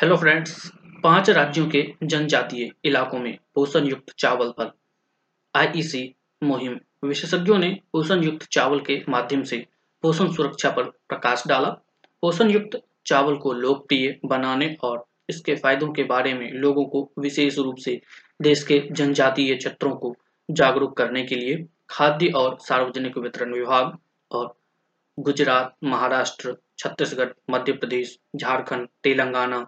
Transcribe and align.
Hello 0.00 0.16
friends 0.16 0.72
पाँच 1.02 1.28
राज्यों 1.30 1.66
के 1.68 1.82
जनजातीय 2.02 2.70
इलाकों 2.84 3.18
में 3.18 3.38
पोषण 3.54 3.84
युक्त 3.86 4.14
चावल 4.18 4.48
पर 4.50 4.70
आईईसी 5.54 6.14
मुहिम। 6.42 6.78
विशेषज्ञों 7.04 7.58
ने 7.58 7.68
पोषण 7.92 8.22
युक्त 8.22 8.46
चावल 8.52 8.80
के 8.80 8.98
माध्यम 9.08 9.42
से 9.42 9.66
पोषण 10.02 10.32
सुरक्षा 10.32 10.70
पर 10.70 10.82
प्रकाश 10.82 11.44
डाला। 11.46 11.68
पोषण 12.22 12.50
युक्त 12.50 12.78
चावल 13.06 13.36
को 13.36 13.52
लोकप्रिय 13.52 14.18
बनाने 14.24 14.76
और 14.82 15.04
इसके 15.28 15.54
फायदों 15.54 15.88
के 15.92 16.04
बारे 16.04 16.34
में 16.34 16.50
लोगों 16.52 16.84
को 16.84 17.12
विशेष 17.18 17.58
रूप 17.58 17.76
से 17.76 18.00
देश 18.42 18.62
के 18.62 18.82
जनजातीय 18.92 19.54
क्षेत्रों 19.54 19.90
को 19.90 20.14
जागरूक 20.50 20.96
करने 20.96 21.22
के 21.22 21.34
लिए 21.34 21.64
खाद्य 21.90 22.32
और 22.36 22.56
सार्वजनिक 22.60 23.18
वितरण 23.18 23.54
विभाग 23.54 23.96
और 24.30 24.54
गुजरात, 25.18 25.76
महाराष्ट्र, 25.84 26.56
छत्तीसगढ़, 26.78 27.30
मध्य 27.50 27.72
प्रदेश, 27.72 28.18
झारखंड, 28.36 28.88
तेलंगाना 29.02 29.66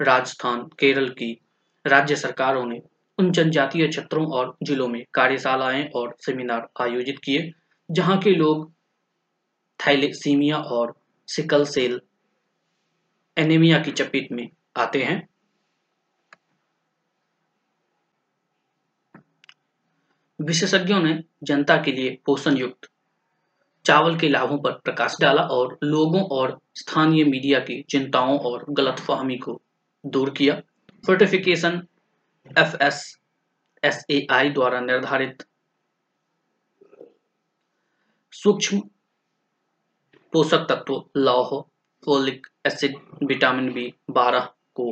राजस्थान, 0.00 0.62
केरल 0.78 1.08
की 1.08 1.40
राज्य 1.86 2.16
सरकारों 2.16 2.66
ने 2.66 2.82
उन 3.18 3.30
जनजातीय 3.32 3.88
क्षेत्रों 3.88 4.26
और 4.26 4.56
जिलों 4.62 4.88
में 4.88 5.04
कार्यशालाएँ 5.14 5.88
और 5.94 6.16
सेमिनार 6.20 6.68
आयोजित 6.80 7.18
किए, 7.24 7.52
जहाँ 7.90 8.18
के 8.18 8.30
लोग 8.30 8.72
थैलेसीमिया 9.80 10.56
और 10.56 10.94
सिकल 11.28 11.64
सेल 11.64 12.00
एनीमिया 13.38 13.78
की 13.78 13.90
चपेट 13.90 14.32
में 14.32 14.48
आते 14.76 15.02
हैं। 15.02 15.28
विशेषज्ञों 20.40 21.00
ने 21.00 21.24
जनता 21.42 21.76
के 21.76 21.92
लिए 21.92 22.18
पोषण 22.26 22.56
युक्त 22.56 22.90
चावल 23.84 24.18
के 24.18 24.28
लाभों 24.28 24.58
पर 24.58 24.72
प्रकाश 24.72 25.16
डाला 25.20 25.42
और 25.42 25.78
लोगों 25.84 26.22
और 26.22 26.60
स्थानीय 26.74 27.24
मीडिया 27.24 27.58
की 27.58 27.82
चिंताओं 27.82 28.38
और 28.38 28.64
गलतफहमी 28.70 29.36
को 29.36 29.62
दूर 30.04 30.30
किया। 30.36 30.54
Fortification 31.04 31.82
F 32.58 32.76
S 32.82 33.02
S 33.82 34.04
A 34.10 34.26
I 34.30 34.50
द्वारा 34.50 34.80
निर्धारित 34.80 35.42
सूक्ष्म 38.32 38.80
पोषक 40.32 40.66
तत्व 40.70 41.02
लौह 41.16 41.60
फोलिक 42.02 42.46
एसिड 42.66 42.96
विटामिन 43.24 43.72
बी 43.72 43.92
बारह 44.10 44.48
को 44.74 44.88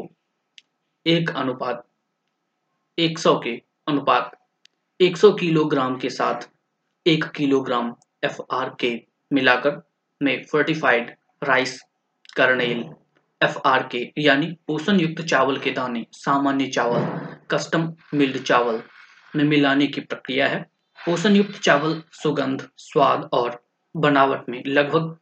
एक 1.06 1.30
अनुपात 1.36 1.84
100 2.98 3.34
के 3.44 3.54
अनुपात 3.88 4.30
100 5.00 5.32
किलोग्राम 5.38 5.98
के 5.98 6.10
साथ 6.10 6.48
एक 7.06 7.24
किलोग्राम 7.36 7.94
एफ़ 8.24 8.40
आर 8.54 8.74
के 8.80 8.94
मिलाकर 9.30 9.80
में 10.20 10.44
fortified 10.50 11.10
rice 11.44 11.80
kernel 12.36 12.84
F 13.42 13.58
R 13.66 13.88
K 13.88 14.12
यानी 14.18 14.46
पोषण 14.66 15.00
युक्त 15.00 15.22
चावल 15.22 15.56
के 15.58 15.70
दाने, 15.70 16.06
सामान्य 16.12 16.66
चावल 16.66 17.04
कस्टम 17.50 17.94
मिल्ड 18.14 18.42
चावल 18.42 18.82
में 19.36 19.44
मिलाने 19.44 19.86
की 19.86 20.00
प्रक्रिया 20.00 20.48
है। 20.48 20.60
पोषण 20.98 21.36
युक्त 21.36 21.60
चावल 21.60 22.02
सुगंध, 22.12 22.68
स्वाद 22.76 23.30
और 23.32 23.64
बनावट 23.96 24.48
में 24.48 24.62
लगभग 24.66 25.18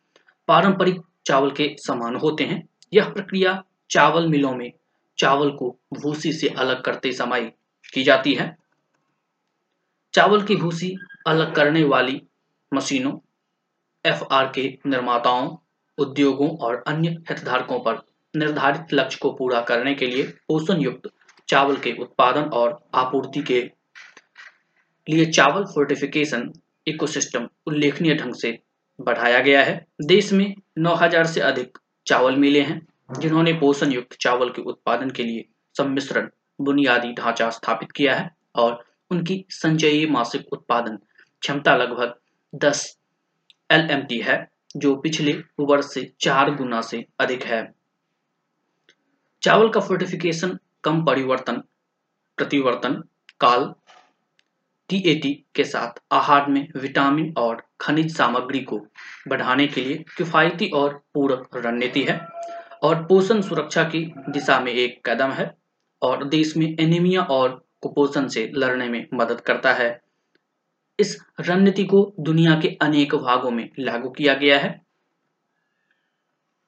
पारंपरिक 0.48 1.00
चावल 1.26 1.50
के 1.50 1.76
समान 1.78 2.16
होते 2.16 2.44
हैं। 2.44 2.68
यह 2.92 3.08
प्रक्रिया 3.08 3.64
चावल 3.90 4.28
मिलों 4.28 4.52
में 4.52 4.72
चावल 5.18 5.50
को 5.50 5.78
भूसी 5.94 6.32
से 6.32 6.48
अलग 6.48 6.82
करते 6.82 7.12
समय 7.12 7.52
की 7.94 8.02
जाती 8.02 8.34
है। 8.34 8.56
चावल 10.14 10.42
की 10.42 10.56
भूसी 10.56 10.96
अलग 11.26 11.54
करने 11.54 11.84
वाली 11.84 12.22
मशीनों 12.74 13.18
एफ़ 14.06 14.24
आर 14.32 14.52
के 14.54 14.78
निर्माताओं, 14.86 15.56
उद्योगों 15.98 16.56
और 16.56 16.84
अन्य 16.86 17.08
हितधारकों 17.08 17.80
पर 17.80 18.09
निर्धारित 18.36 18.94
लक्ष्य 18.94 19.18
को 19.22 19.32
पूरा 19.32 19.60
करने 19.60 19.94
के 19.94 20.06
लिए 20.06 20.22
पोषण 20.22 20.80
युक्त 20.80 21.10
चावल 21.48 21.76
के 21.76 21.92
उत्पादन 21.92 22.42
और 22.42 22.88
आपूर्ति 22.94 23.42
के 23.42 23.60
लिए 25.08 25.24
चावल 25.24 25.64
फोर्टिफिकेशन 25.64 26.52
इकोसिस्टम 26.86 27.48
उल्लेखनीय 27.66 28.14
ढंग 28.14 28.34
से 28.34 28.58
बढ़ाया 29.00 29.38
गया 29.38 29.62
है। 29.62 29.86
देश 30.02 30.32
में 30.32 30.54
9000 30.78 31.26
से 31.26 31.40
अधिक 31.40 31.78
चावल 32.06 32.36
मिले 32.36 32.60
हैं, 32.60 32.86
जिन्होंने 33.18 33.52
पोषण 33.52 33.92
युक्त 33.92 34.16
चावल 34.20 34.50
के 34.50 34.62
उत्पादन 34.62 35.10
के 35.10 35.22
लिए 35.22 35.44
सम्मिश्रण 35.76 36.28
बुनियादी 36.60 37.12
ढांचा 37.12 37.50
स्थापित 37.50 37.92
किया 37.92 38.14
है 38.14 38.30
और 38.54 38.84
उनकी 39.10 39.44
संचयी 39.50 40.06
मासिक 40.06 40.52
उत्पादन 40.52 40.98
क्षमता 41.40 41.76
लगभग 41.76 42.14
10 42.54 42.98
एल 43.70 44.22
है, 44.22 44.48
जो 44.76 44.94
पिछले 44.96 45.32
वर्ष 45.60 45.84
से 45.84 46.12
चार 46.20 46.54
गुना 46.54 46.80
से 46.80 47.04
अधिक 47.20 47.42
है। 47.42 47.79
चावल 49.42 49.68
का 49.68 49.80
फोर्टिफिकेशन 49.80 50.58
कम 50.84 51.04
परिवर्तन, 51.04 51.62
प्रतिवर्तन, 52.36 53.02
काल 53.40 53.74
टीएटी 54.88 55.44
के 55.54 55.64
साथ 55.64 56.00
आहार 56.12 56.46
में 56.46 56.68
विटामिन 56.76 57.34
और 57.38 57.62
खनिज 57.80 58.16
सामग्री 58.16 58.60
को 58.60 58.78
बढ़ाने 59.28 59.66
के 59.66 59.80
लिए 59.80 60.04
किफायती 60.16 60.68
और 60.68 61.02
पूरक 61.14 61.56
रणनीति 61.56 62.02
है 62.02 62.18
और 62.82 63.02
पोषण 63.04 63.40
सुरक्षा 63.42 63.84
की 63.84 64.12
दिशा 64.28 64.60
में 64.60 64.72
एक 64.72 65.08
कदम 65.08 65.30
है 65.30 65.54
और 66.02 66.24
देश 66.24 66.56
में 66.56 66.76
एनीमिया 66.80 67.22
और 67.22 67.64
कुपोषण 67.80 68.28
से 68.28 68.50
लड़ने 68.54 68.88
में 68.88 69.06
मदद 69.14 69.40
करता 69.40 69.72
है। 69.72 70.00
इस 70.98 71.18
रणनीति 71.40 71.84
को 71.84 72.14
दुनिया 72.20 72.60
के 72.60 72.68
अनेक 72.82 73.14
भागों 73.14 73.50
में 73.50 73.70
लागू 73.78 74.10
किया 74.10 74.34
गया 74.34 74.58
है। 74.58 74.89